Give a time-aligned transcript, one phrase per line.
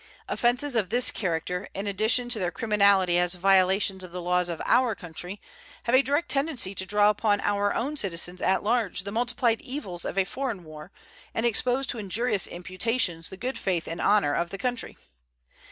[0.27, 4.59] Offenses of this character, in addition to their criminality as violations of the laws of
[4.65, 5.39] our country,
[5.83, 9.61] have a direct tendency to draw down upon our own citizens at large the multiplied
[9.61, 10.91] evils of a foreign war
[11.35, 14.97] and expose to injurious imputations the good faith and honor of the country.